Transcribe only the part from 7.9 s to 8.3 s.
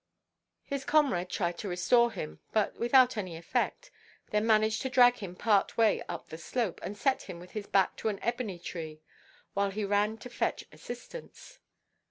to an